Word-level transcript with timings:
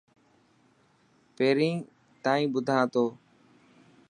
پهرين 1.35 1.75
تائن 2.23 2.45
ٻڌان 2.53 2.83
ٿو. 2.93 3.05